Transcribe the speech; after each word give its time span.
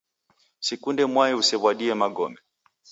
Sikunde 0.65 1.03
mwai 1.13 1.33
usew'uadie 1.39 1.93
magome. 2.01 2.39